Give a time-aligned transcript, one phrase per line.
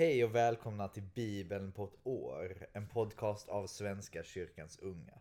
[0.00, 5.18] Hej och välkomna till Bibeln på ett år, en podcast av Svenska kyrkans unga.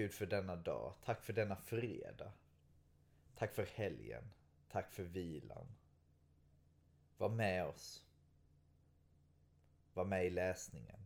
[0.00, 0.94] Gud för denna dag.
[1.04, 2.32] Tack för denna fredag.
[3.34, 4.24] Tack för helgen.
[4.68, 5.66] Tack för vilan.
[7.18, 8.04] Var med oss.
[9.94, 11.00] Var med i läsningen.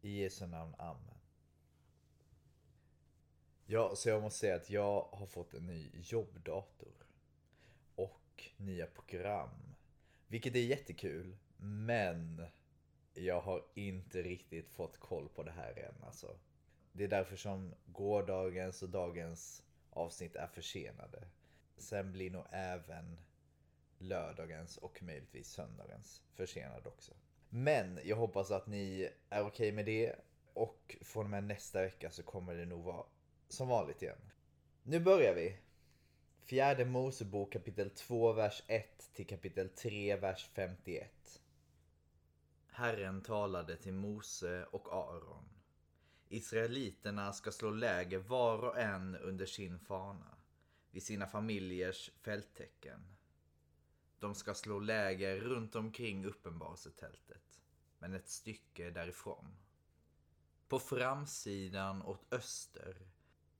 [0.00, 0.74] I Jesu namn.
[0.78, 1.18] Amen.
[3.66, 7.06] Ja, så jag måste säga att jag har fått en ny jobbdator.
[7.94, 9.74] Och nya program.
[10.26, 11.36] Vilket är jättekul.
[11.56, 12.46] Men
[13.14, 16.38] jag har inte riktigt fått koll på det här än alltså.
[16.92, 21.28] Det är därför som gårdagens och dagens avsnitt är försenade.
[21.76, 23.20] Sen blir nog även
[23.98, 27.14] lördagens och möjligtvis söndagens försenad också.
[27.48, 30.14] Men jag hoppas att ni är okej okay med det
[30.54, 33.04] och från och med nästa vecka så kommer det nog vara
[33.48, 34.30] som vanligt igen.
[34.82, 35.58] Nu börjar vi!
[36.40, 41.40] Fjärde Mosebok kapitel 2, vers 1 till kapitel 3, vers 51.
[42.66, 45.59] Herren talade till Mose och Aron.
[46.32, 50.38] Israeliterna ska slå läger var och en under sin fana,
[50.90, 53.16] vid sina familjers fälttecken.
[54.18, 57.60] De ska slå läger runt omkring uppenbarelsetältet,
[57.98, 59.56] men ett stycke därifrån.
[60.68, 62.96] På framsidan åt öster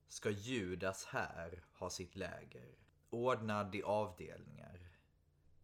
[0.08, 2.74] ska Judas här ha sitt läger,
[3.10, 4.90] ordnad i avdelningar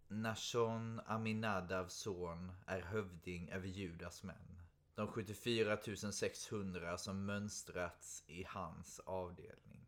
[0.09, 4.56] Nashon Aminadavs son är hövding över Judas män.
[4.97, 5.79] De 74
[6.13, 9.87] 600 som mönstrats i hans avdelning.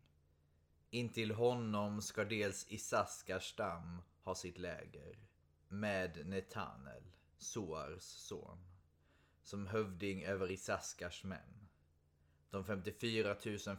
[0.89, 5.19] Intill honom ska dels Isaskars stam ha sitt läger
[5.67, 7.03] med Netanel,
[7.37, 8.57] Soars son,
[9.43, 11.69] som hövding över Isaskars män.
[12.49, 13.35] De 54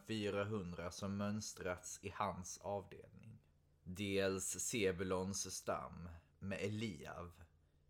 [0.07, 3.39] 400 som mönstrats i hans avdelning.
[3.85, 6.09] Dels Sebulons stam
[6.39, 7.33] med Eliav,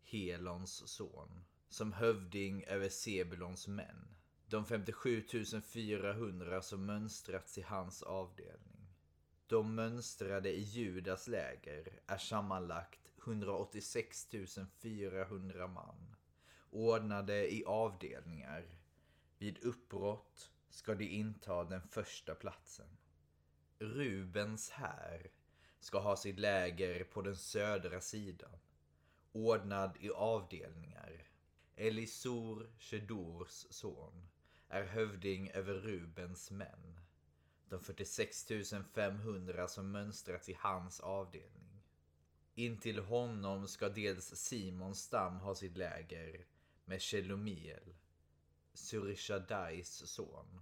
[0.01, 4.15] Helons son, som hövding över Sebulons män.
[4.47, 5.23] De 57
[5.63, 8.95] 400 som mönstrats i hans avdelning.
[9.47, 14.27] De mönstrade i Judas läger är sammanlagt 186
[14.81, 16.15] 400 man,
[16.69, 18.65] ordnade i avdelningar.
[19.37, 22.97] Vid uppbrott ska de inta den första platsen.
[23.79, 25.31] Rubens här
[25.79, 28.59] ska ha sitt läger på den södra sidan,
[29.31, 31.30] ordnad i avdelningar.
[31.75, 34.27] Elisor Shedors son,
[34.67, 36.99] är hövding över Rubens män.
[37.69, 38.47] De 46
[38.93, 41.83] 500 som mönstrats i hans avdelning.
[42.55, 46.45] Intill honom ska dels Simons stam ha sitt läger
[46.85, 47.95] med Shelomiel,
[48.73, 50.61] Surishadais son,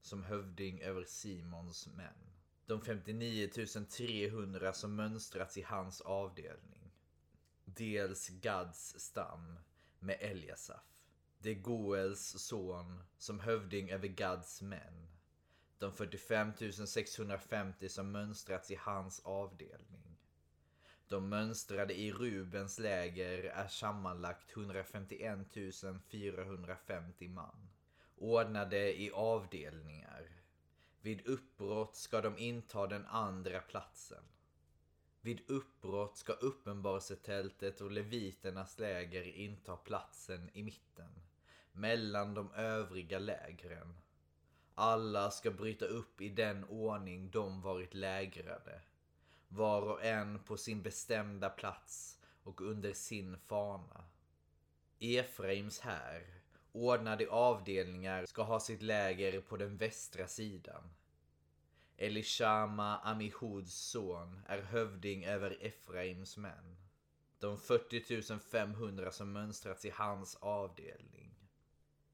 [0.00, 2.32] som hövding över Simons män
[2.66, 3.50] de 59
[3.88, 6.92] 300 som mönstrats i hans avdelning.
[7.64, 9.58] Dels Gads stam
[10.02, 10.82] med Eliasaf.
[11.38, 15.08] Det är Goels son som hövding över Gads män.
[15.78, 16.52] De 45
[16.86, 20.18] 650 som mönstrats i hans avdelning.
[21.08, 25.38] De mönstrade i Rubens läger är sammanlagt 151
[26.08, 27.68] 450 man.
[28.16, 30.42] Ordnade i avdelningar
[31.00, 34.24] vid uppbrott ska de inta den andra platsen.
[35.24, 41.22] Vid uppbrott ska uppenbarelsetältet och leviternas läger inta platsen i mitten,
[41.72, 43.94] mellan de övriga lägren.
[44.74, 48.80] Alla ska bryta upp i den ordning de varit lägrade,
[49.48, 54.04] var och en på sin bestämda plats och under sin fana.
[54.98, 60.90] Efraims här ordnade avdelningar ska ha sitt läger på den västra sidan.
[62.02, 66.76] Elishama, Amihuds son, är hövding över Efraims män.
[67.38, 71.34] De 40 500 som mönstrats i hans avdelning.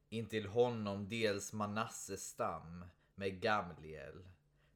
[0.08, 4.28] Intill honom dels Manasses stam med Gamliel,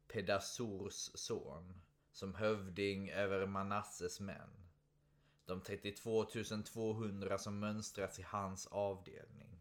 [0.08, 1.80] Pedasurs son,
[2.12, 4.68] som hövding över Manasses män.
[5.46, 6.24] De 32
[6.64, 9.58] 200 som mönstrats i hans avdelning.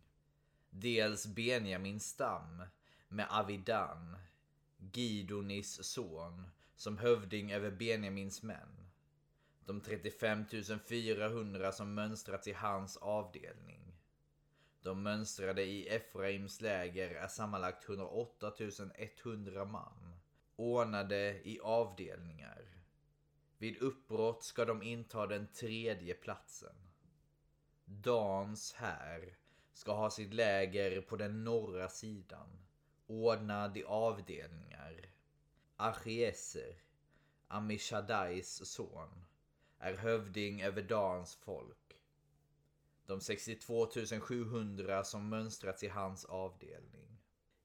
[0.69, 2.63] Dels Benjamins stam
[3.07, 4.18] med Avidan,
[4.94, 6.44] Gidonis son,
[6.75, 8.88] som hövding över Benjamins män.
[9.66, 10.45] De 35
[10.88, 13.94] 400 som mönstrats i hans avdelning.
[14.81, 18.54] De mönstrade i Efraims läger är sammanlagt 108
[19.24, 20.16] 100 man,
[20.56, 22.83] ordnade i avdelningar.
[23.57, 26.75] Vid uppbrott ska de inta den tredje platsen.
[27.86, 29.38] Dans här
[29.74, 32.66] ska ha sitt läger på den norra sidan,
[33.12, 35.12] ordnad i avdelningar.
[35.75, 36.75] Achieser,
[37.48, 39.25] Amishadais son,
[39.80, 41.78] är hövding över Dans folk.
[43.06, 43.88] De 62
[44.22, 47.18] 700 som mönstrats i hans avdelning.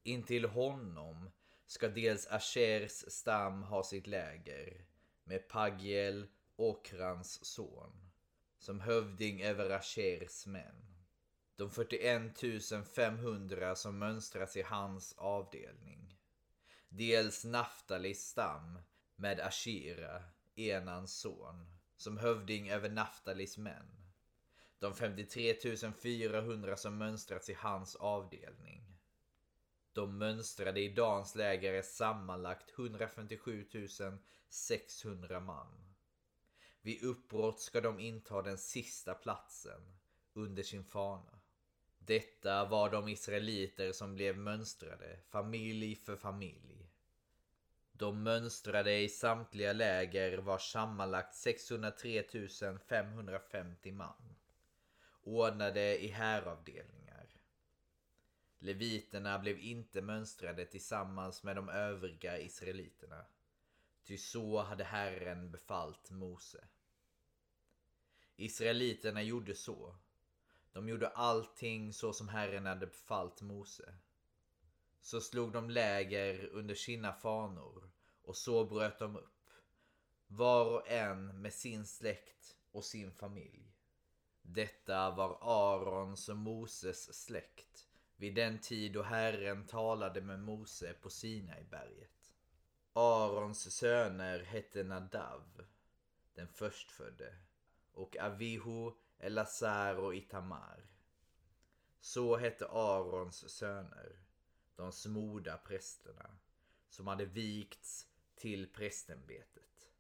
[0.03, 1.31] Intill honom
[1.67, 4.87] ska dels Ashers stam ha sitt läger
[5.25, 6.27] med Pagiel,
[6.57, 8.11] Okrans son,
[8.59, 10.96] som hövding över Ashers män.
[11.57, 16.19] De 41 500 som mönstrats i hans avdelning.
[16.89, 18.79] Dels Naftalis stam
[19.17, 20.23] med Ashira,
[20.55, 21.67] Enans son,
[21.97, 24.13] som hövding över Naftalis män.
[24.79, 25.55] De 53
[26.01, 28.97] 400 som mönstrats i hans avdelning.
[29.93, 33.67] De mönstrade i Dans läger är sammanlagt 157
[34.49, 35.95] 600 man.
[36.83, 39.99] Vid uppbrott ska de inta den sista platsen
[40.33, 41.36] under sin fana.
[42.07, 46.91] Detta var de israeliter som blev mönstrade, familj för familj.
[47.93, 52.25] De mönstrade i samtliga läger var sammanlagt 603
[52.89, 54.35] 550 man.
[55.23, 57.27] Ordnade i häravdelningar.
[58.59, 63.25] Leviterna blev inte mönstrade tillsammans med de övriga israeliterna.
[64.05, 66.65] Ty så hade Herren befallt Mose.
[68.37, 69.97] Israeliterna gjorde så.
[70.77, 73.95] De gjorde allting så som Herren hade befallt Mose.
[75.01, 77.91] Så slog de läger under sina fanor
[78.23, 79.51] och så bröt de upp.
[80.27, 83.73] Var och en med sin släkt och sin familj.
[84.43, 87.87] Detta var Arons och Moses släkt
[88.17, 92.35] vid den tid då Herren talade med Mose på Sinaiberget.
[92.93, 95.65] Arons söner hette Nadav,
[96.35, 97.35] den förstfödde,
[97.93, 100.87] och Avihu, Elazar och Itamar.
[102.01, 104.19] Så hette Arons söner,
[104.77, 106.37] de smorda prästerna,
[106.89, 109.91] som hade vikts till prästämbetet.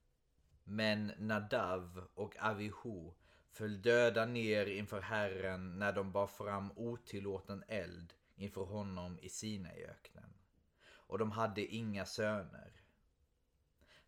[0.64, 3.12] Men Nadav och Avihu
[3.50, 10.34] föll döda ner inför Herren när de bar fram otillåten eld inför honom i Sinaiöknen.
[10.88, 12.72] Och de hade inga söner.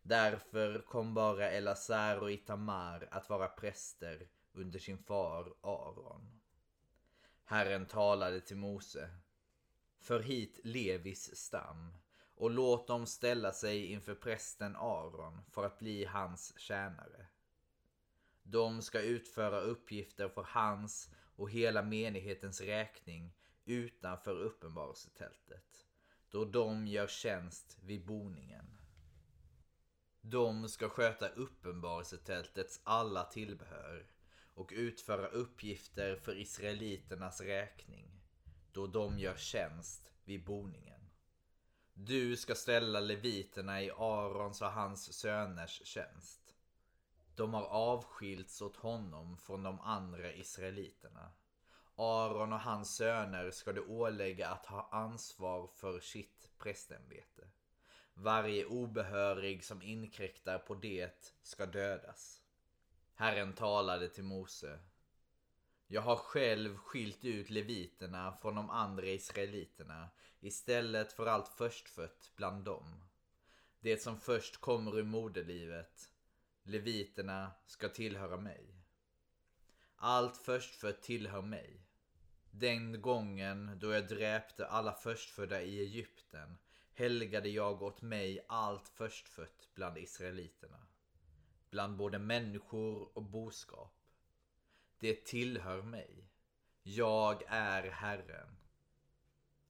[0.01, 4.27] Därför kom bara Elazar och Itamar att vara präster
[4.59, 6.41] under sin far Aron.
[7.43, 9.09] Herren talade till Mose.
[9.99, 11.93] För hit Levis stam
[12.35, 17.27] och låt dem ställa sig inför prästen Aron för att bli hans tjänare.
[18.43, 23.35] De ska utföra uppgifter för hans och hela menighetens räkning
[23.65, 25.85] utanför uppenbarelsetältet,
[26.29, 28.77] då de gör tjänst vid boningen.
[30.21, 34.05] De ska sköta uppenbarelsetältets alla tillbehör
[34.59, 38.21] och utföra uppgifter för israeliternas räkning,
[38.71, 41.09] då de gör tjänst vid boningen.
[41.93, 46.55] Du ska ställa leviterna i Arons och hans söners tjänst.
[47.35, 51.31] De har avskilts åt honom från de andra israeliterna.
[51.95, 57.47] Aron och hans söner ska du ålägga att ha ansvar för sitt prästämbete.
[58.13, 62.38] Varje obehörig som inkräktar på det ska dödas.
[63.19, 64.79] Herren talade till Mose.
[65.87, 70.09] Jag har själv skilt ut leviterna från de andra israeliterna
[70.39, 73.03] istället för allt förstfött bland dem.
[73.79, 76.09] Det som först kommer ur moderlivet,
[76.63, 78.75] leviterna, ska tillhöra mig.
[79.95, 81.81] Allt förstfött tillhör mig.
[82.51, 86.57] Den gången då jag dräpte alla förstfödda i Egypten
[86.93, 90.88] helgade jag åt mig allt förstfött bland israeliterna.
[91.69, 93.95] Bland både människor och boskap.
[94.99, 96.29] Det tillhör mig.
[96.83, 98.57] Jag är Herren.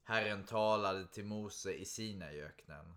[0.04, 2.94] Herren talade till Mose i Sinaiöknen.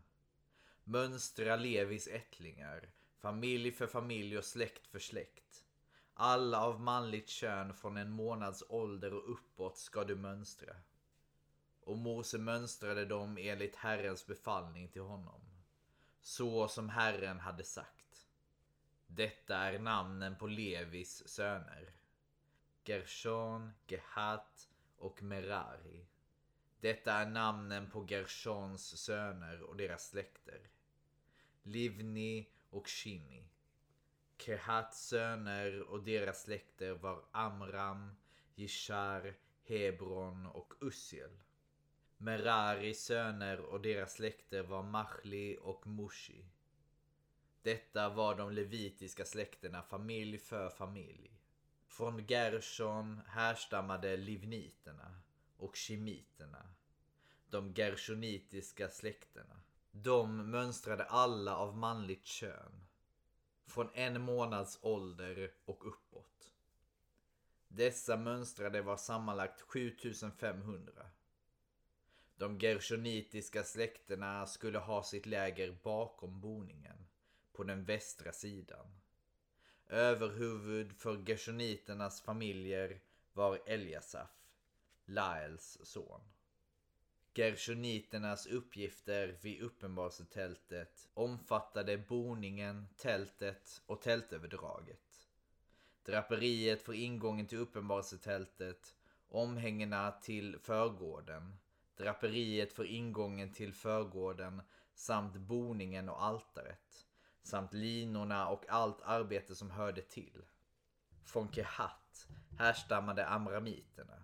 [0.85, 5.65] Mönstra Levis ättlingar, familj för familj och släkt för släkt.
[6.15, 10.77] Alla av manligt kön från en månads ålder och uppåt ska du mönstra.
[11.81, 15.41] Och Mose mönstrade dem enligt Herrens befallning till honom.
[16.21, 18.02] Så som Herren hade sagt.
[19.15, 21.93] Detta är namnen på Levis söner.
[22.85, 26.07] Gershon, Gehat och Merari.
[26.81, 30.61] Detta är namnen på Gershons söner och deras släkter.
[31.63, 33.49] Livni och Shimi.
[34.39, 38.17] Kehats söner och deras släkter var Amram,
[38.55, 41.43] Jishar, Hebron och Ussiel.
[42.17, 46.45] Meraris söner och deras släkter var Machli och Mushi.
[47.63, 51.31] Detta var de levitiska släkterna familj för familj.
[51.87, 55.15] Från Gershon härstammade livniterna
[55.57, 56.69] och Kemiterna.
[57.51, 59.61] De gershonitiska släkterna.
[59.91, 62.87] De mönstrade alla av manligt kön.
[63.67, 66.53] Från en månads ålder och uppåt.
[67.69, 70.93] Dessa mönstrade var sammanlagt 7500.
[72.37, 77.07] De gershonitiska släkterna skulle ha sitt läger bakom boningen,
[77.53, 78.87] på den västra sidan.
[79.89, 83.01] Överhuvud för gershoniternas familjer
[83.33, 84.31] var Eliasaf,
[85.05, 86.21] Laels son.
[87.35, 95.29] Gershoniternas uppgifter vid uppenbarelsetältet omfattade boningen, tältet och tältöverdraget.
[96.05, 98.95] Draperiet för ingången till uppenbarelsetältet,
[99.29, 101.57] omhängena till förgården,
[101.97, 104.63] draperiet för ingången till förgården
[104.95, 107.07] samt boningen och altaret
[107.43, 110.43] samt linorna och allt arbete som hörde till.
[111.25, 114.23] Från Kehat härstammade amramiterna,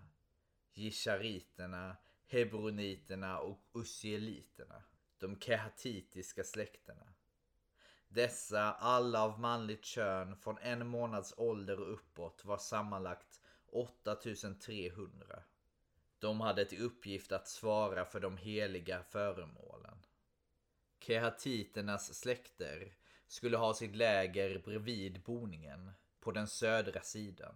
[0.72, 1.96] gishariterna,
[2.26, 4.82] hebroniterna och usieliterna,
[5.18, 7.14] de kehatitiska släkterna.
[8.08, 15.42] Dessa, alla av manligt kön från en månads ålder och uppåt, var sammanlagt 8300.
[16.18, 19.98] De hade till uppgift att svara för de heliga föremålen.
[21.00, 22.97] Kehatiternas släkter
[23.28, 27.54] skulle ha sitt läger bredvid boningen på den södra sidan.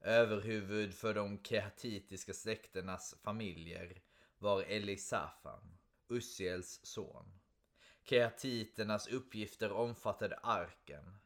[0.00, 4.02] Överhuvud för de kehatitiska släkternas familjer
[4.38, 7.38] var Elisafan, Ussiels son.
[8.04, 11.18] Kehatiternas uppgifter omfattade arken,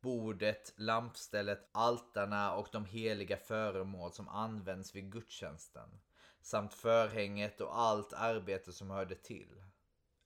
[0.00, 6.00] bordet, lampstället, altarna och de heliga föremål som används vid gudstjänsten
[6.40, 9.64] samt förhänget och allt arbete som hörde till.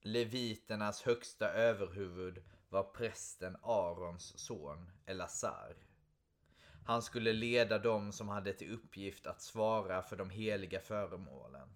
[0.00, 2.42] Leviternas högsta överhuvud
[2.76, 5.76] var prästen Arons son Elazar.
[6.84, 11.68] Han skulle leda dem som hade till uppgift att svara för de heliga föremålen.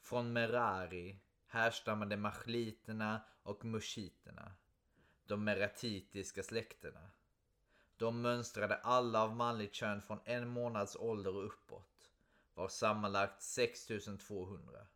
[0.00, 4.52] Från Merari härstammade machliterna och mushiterna,
[5.26, 7.10] de meratitiska släkterna.
[7.96, 12.10] De mönstrade alla av manligt kön från en månads ålder och uppåt,
[12.54, 14.86] var sammanlagt 6200.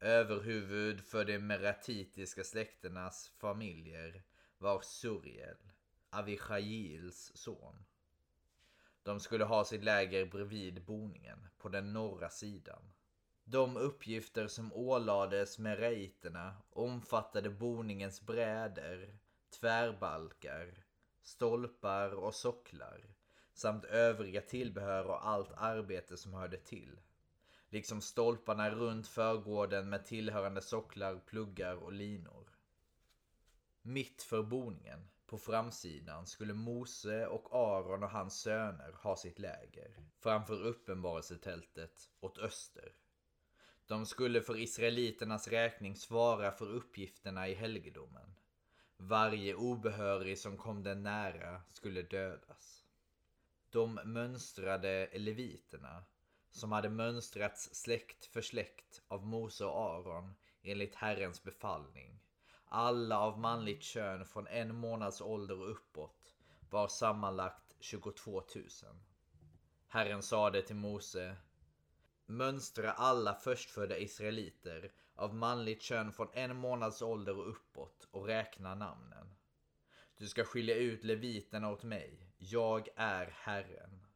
[0.00, 4.22] Överhuvud för de meratitiska släkternas familjer
[4.62, 5.56] var Suriel,
[6.10, 7.84] Avichails son.
[9.02, 12.92] De skulle ha sitt läger bredvid boningen på den norra sidan.
[13.44, 19.18] De uppgifter som ålades mereiterna omfattade boningens bräder,
[19.60, 20.84] tvärbalkar,
[21.22, 23.14] stolpar och socklar
[23.54, 27.00] samt övriga tillbehör och allt arbete som hörde till.
[27.68, 32.41] Liksom stolparna runt förgården med tillhörande socklar, pluggar och linor.
[33.84, 39.96] Mitt för boningen, på framsidan, skulle Mose och Aron och hans söner ha sitt läger
[40.18, 42.92] framför uppenbarelsetältet åt öster.
[43.86, 48.34] De skulle för israeliternas räkning svara för uppgifterna i helgedomen.
[48.96, 52.84] Varje obehörig som kom den nära skulle dödas.
[53.70, 56.04] De mönstrade leviterna,
[56.50, 62.21] som hade mönstrats släkt för släkt av Mose och Aron enligt Herrens befallning.
[62.74, 66.34] Alla av manligt kön från en månads ålder och uppåt
[66.70, 68.64] var sammanlagt 22 000.
[69.88, 71.36] Herren sade till Mose
[72.26, 78.74] Mönstra alla förstfödda israeliter av manligt kön från en månads ålder och uppåt och räkna
[78.74, 79.34] namnen.
[80.16, 82.32] Du ska skilja ut leviterna åt mig.
[82.38, 84.06] Jag är Herren.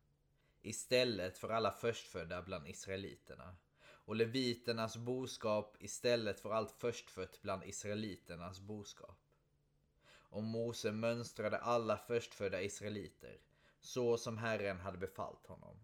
[0.63, 3.57] Istället för alla förstfödda bland israeliterna.
[4.07, 9.19] Och leviternas boskap istället för allt förstfött bland israeliternas boskap.
[10.09, 13.39] Och Mose mönstrade alla förstfödda israeliter,
[13.81, 15.77] så som Herren hade befallt honom.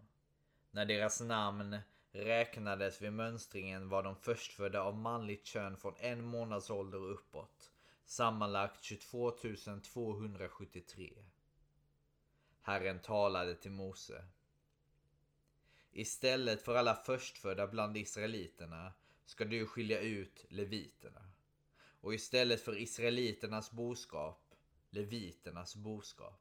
[0.70, 1.78] När deras namn
[2.12, 7.72] räknades vid mönstringen var de förstfödda av manligt kön från en månads ålder och uppåt.
[8.04, 11.12] Sammanlagt 22 273.
[12.60, 14.24] Herren talade till Mose.
[15.92, 18.92] Istället för alla förstfödda bland israeliterna
[19.24, 21.30] ska du skilja ut leviterna.
[22.00, 24.54] Och istället för israeliternas boskap,
[24.90, 26.40] leviternas boskap.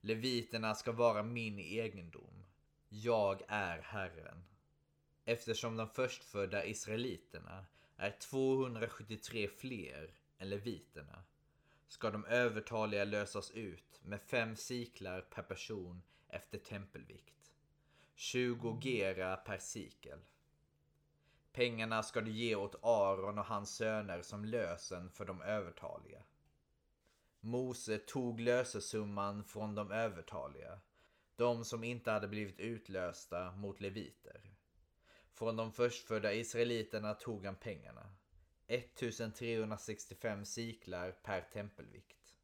[0.00, 2.44] Leviterna ska vara min egendom.
[2.88, 4.44] Jag är Herren.
[5.24, 7.66] Eftersom de förstfödda israeliterna
[7.96, 11.24] är 273 fler än leviterna
[11.88, 17.35] ska de övertaliga lösas ut med fem siklar per person efter tempelvikt.
[18.18, 20.18] 20 gera per sikel.
[21.52, 26.22] Pengarna ska du ge åt Aron och hans söner som lösen för de övertaliga.
[27.40, 30.80] Mose tog lösesumman från de övertaliga,
[31.36, 34.40] de som inte hade blivit utlösta mot leviter.
[35.32, 38.14] Från de förstfödda israeliterna tog han pengarna.
[38.66, 42.36] 1365 siklar per tempelvikt.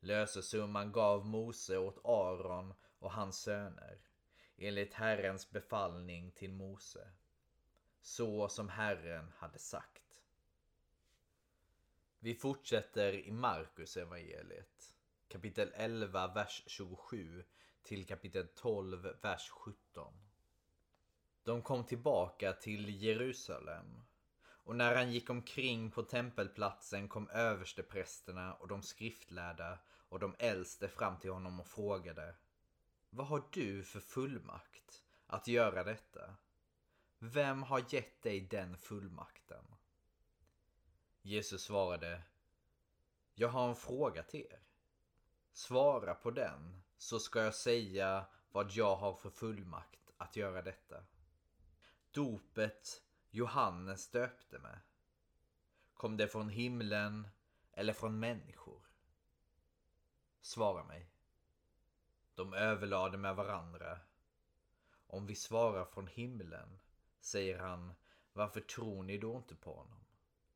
[0.00, 4.09] Lösesumman gav Mose åt Aron och hans söner
[4.60, 7.10] enligt Herrens befallning till Mose.
[8.00, 10.02] Så som Herren hade sagt.
[12.18, 14.94] Vi fortsätter i Markus evangeliet
[15.28, 17.44] kapitel 11, vers 27
[17.82, 20.14] till kapitel 12, vers 17.
[21.42, 24.02] De kom tillbaka till Jerusalem
[24.42, 30.88] och när han gick omkring på tempelplatsen kom översteprästerna och de skriftlärda och de äldste
[30.88, 32.34] fram till honom och frågade
[33.10, 36.36] vad har du för fullmakt att göra detta?
[37.18, 39.64] Vem har gett dig den fullmakten?
[41.22, 42.22] Jesus svarade
[43.34, 44.62] Jag har en fråga till er.
[45.52, 51.04] Svara på den så ska jag säga vad jag har för fullmakt att göra detta.
[52.10, 54.80] Dopet Johannes döpte med.
[55.94, 57.28] Kom det från himlen
[57.72, 58.86] eller från människor?
[60.40, 61.09] Svara mig.
[62.34, 63.98] De överlade med varandra.
[65.06, 66.78] Om vi svarar från himlen,
[67.20, 67.94] säger han,
[68.32, 70.04] varför tror ni då inte på honom?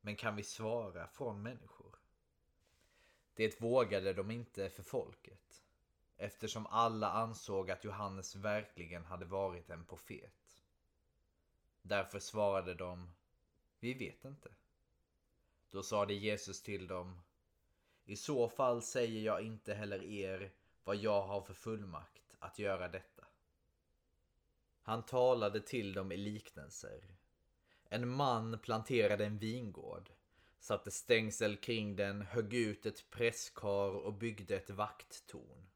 [0.01, 1.95] Men kan vi svara från människor?
[3.33, 5.63] Det vågade de inte för folket,
[6.17, 10.63] eftersom alla ansåg att Johannes verkligen hade varit en profet.
[11.81, 13.11] Därför svarade de,
[13.79, 14.49] vi vet inte.
[15.69, 17.21] Då sade Jesus till dem,
[18.05, 20.53] i så fall säger jag inte heller er
[20.85, 23.25] vad jag har för fullmakt att göra detta.
[24.81, 27.15] Han talade till dem i liknelser.
[27.89, 30.09] En man planterade en vingård,
[30.59, 35.69] satte stängsel kring den, högg ut ett presskar och byggde ett vakttorn.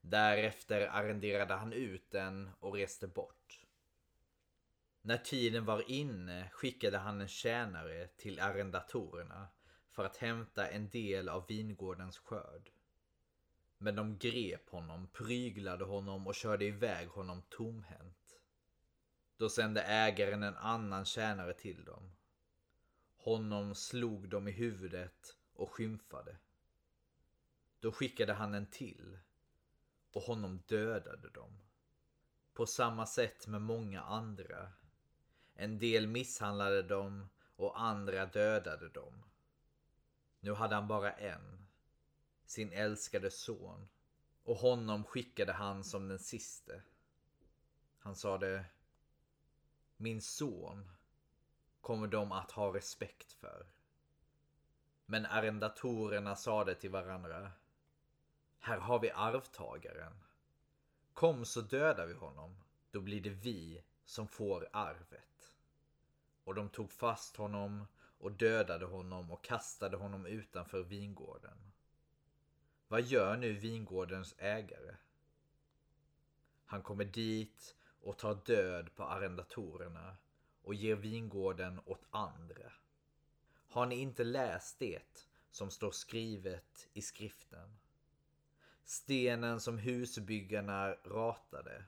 [0.00, 3.60] Därefter arrenderade han ut den och reste bort.
[5.02, 9.48] När tiden var inne skickade han en tjänare till arrendatorerna
[9.90, 12.70] för att hämta en del av vingårdens skörd.
[13.84, 18.40] Men de grep honom, pryglade honom och körde iväg honom tomhänt.
[19.36, 22.12] Då sände ägaren en annan tjänare till dem.
[23.16, 26.36] Honom slog de i huvudet och skymfade.
[27.80, 29.18] Då skickade han en till
[30.12, 31.60] och honom dödade de.
[32.52, 34.72] På samma sätt med många andra.
[35.54, 39.24] En del misshandlade dem och andra dödade dem.
[40.40, 41.63] Nu hade han bara en,
[42.46, 43.88] sin älskade son,
[44.44, 46.82] och honom skickade han som den siste.
[47.98, 48.64] Han sade,
[49.96, 50.90] min son
[51.80, 53.66] kommer de att ha respekt för.
[55.06, 57.52] Men arrendatorerna sade till varandra,
[58.58, 60.12] här har vi arvtagaren.
[61.12, 62.56] Kom så dödar vi honom,
[62.90, 65.54] då blir det vi som får arvet.
[66.44, 67.86] Och de tog fast honom
[68.18, 71.72] och dödade honom och kastade honom utanför vingården.
[72.94, 74.96] Vad gör nu vingårdens ägare?
[76.64, 80.16] Han kommer dit och tar död på arrendatorerna
[80.62, 82.72] och ger vingården åt andra.
[83.68, 87.78] Har ni inte läst det som står skrivet i skriften?
[88.84, 91.84] Stenen som husbyggarna ratade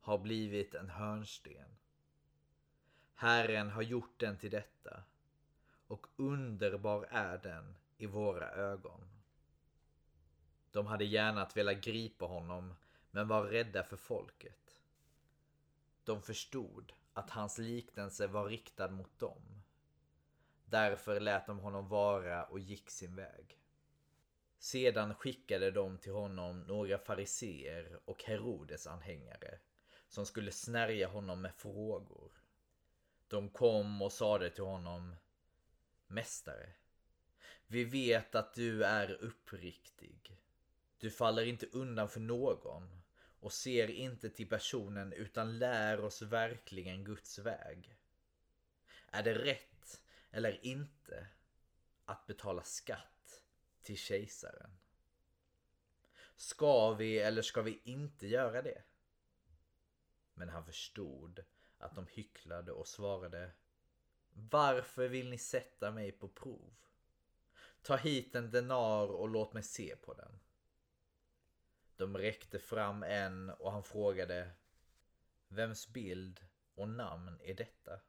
[0.00, 1.76] har blivit en hörnsten.
[3.14, 5.02] Herren har gjort den till detta
[5.86, 9.17] och underbar är den i våra ögon.
[10.72, 12.74] De hade gärna velat gripa honom
[13.10, 14.82] men var rädda för folket.
[16.04, 19.62] De förstod att hans liknelse var riktad mot dem.
[20.64, 23.58] Därför lät de honom vara och gick sin väg.
[24.58, 29.58] Sedan skickade de till honom några fariseer och Herodes anhängare
[30.08, 32.32] som skulle snärja honom med frågor.
[33.28, 35.16] De kom och sade till honom
[36.06, 36.72] Mästare,
[37.66, 40.38] vi vet att du är uppriktig.
[40.98, 43.02] Du faller inte undan för någon
[43.40, 47.96] och ser inte till personen utan lär oss verkligen Guds väg.
[49.10, 51.26] Är det rätt eller inte
[52.04, 53.42] att betala skatt
[53.82, 54.78] till kejsaren?
[56.36, 58.82] Ska vi eller ska vi inte göra det?
[60.34, 61.44] Men han förstod
[61.78, 63.50] att de hycklade och svarade
[64.30, 66.74] Varför vill ni sätta mig på prov?
[67.82, 70.40] Ta hit en denar och låt mig se på den.
[71.98, 74.50] De räckte fram en och han frågade
[75.48, 76.40] Vems bild
[76.74, 78.00] och namn är detta?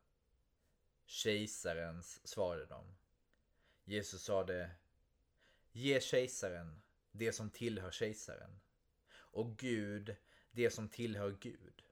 [1.06, 2.96] Kejsarens, svarade de.
[3.84, 4.72] Jesus sade
[5.72, 8.60] Ge kejsaren det som tillhör kejsaren
[9.14, 10.16] och Gud
[10.52, 11.84] det som tillhör Gud.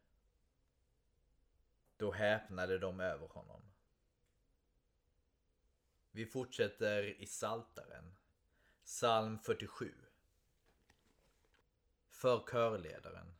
[1.97, 3.62] Då häpnade de över honom.
[6.12, 8.15] Vi fortsätter i Saltaren.
[8.83, 10.07] Psalm 47.
[12.17, 13.36] För körledaren.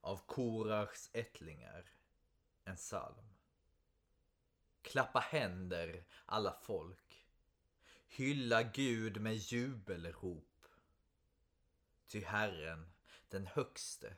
[0.00, 1.84] Av Korachs ättlingar.
[2.64, 3.34] En psalm.
[4.82, 7.26] Klappa händer, alla folk.
[8.08, 10.66] Hylla Gud med jubelrop.
[12.06, 12.92] Ty Herren,
[13.28, 14.16] den högste,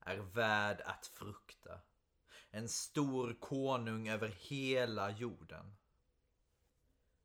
[0.00, 1.80] är värd att frukta.
[2.50, 5.76] En stor konung över hela jorden.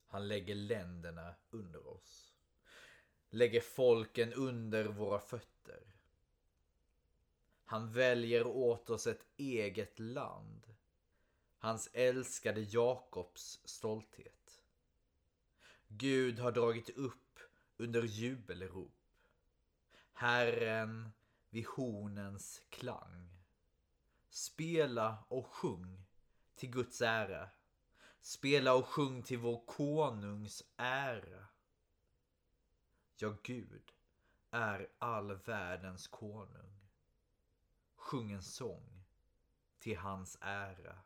[0.07, 2.32] Han lägger länderna under oss.
[3.35, 5.83] Lägger folken under våra fötter.
[7.65, 10.67] Han väljer åt oss ett eget land.
[11.57, 14.61] Hans älskade Jakobs stolthet.
[15.87, 17.39] Gud har dragit upp
[17.77, 18.99] under jubelrop.
[20.13, 21.11] Herren
[21.49, 23.29] vid hornens klang.
[24.29, 26.05] Spela och sjung
[26.55, 27.49] till Guds ära.
[28.21, 31.52] Spela och sjung till vår konungs ära.
[33.23, 33.91] Ja, Gud
[34.51, 36.89] är all världens konung.
[37.95, 39.03] Sjung en sång
[39.79, 40.97] till hans ära.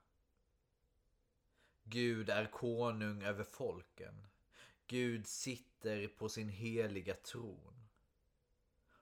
[1.84, 4.28] Gud är konung över folken.
[4.88, 7.88] Gud sitter på sin heliga tron.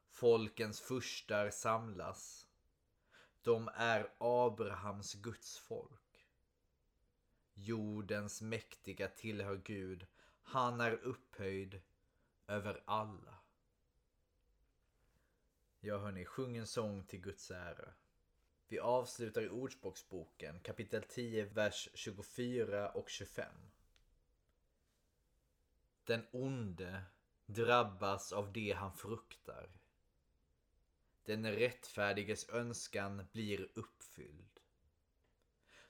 [0.10, 2.48] Folkens furstar samlas.
[3.42, 6.28] De är Abrahams Guds folk.
[7.54, 10.06] Jordens mäktiga tillhör Gud.
[10.44, 11.82] Han är upphöjd
[12.48, 13.40] över alla.
[15.80, 17.94] Ja hörni, sjung en sång till Guds ära.
[18.68, 23.54] Vi avslutar i Ordspråksboken kapitel 10, vers 24 och 25.
[26.04, 27.04] Den onde
[27.46, 29.70] drabbas av det han fruktar.
[31.24, 34.60] Den rättfärdiges önskan blir uppfylld.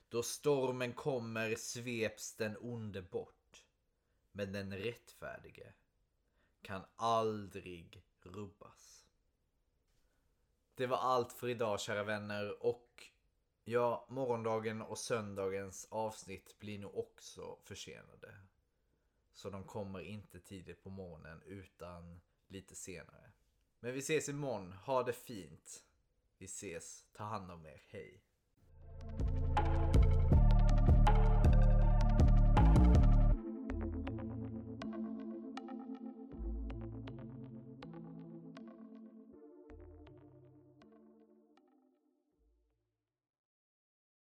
[0.08, 3.64] Då stormen kommer sveps den onde bort.
[4.32, 5.72] Men den rättfärdige
[6.66, 9.06] kan aldrig rubbas.
[10.74, 13.10] Det var allt för idag kära vänner och
[13.64, 18.36] ja, morgondagen och söndagens avsnitt blir nog också försenade.
[19.32, 23.32] Så de kommer inte tidigt på morgonen utan lite senare.
[23.80, 24.72] Men vi ses imorgon.
[24.72, 25.84] Ha det fint.
[26.38, 27.06] Vi ses.
[27.12, 27.82] Ta hand om er.
[27.88, 28.22] Hej.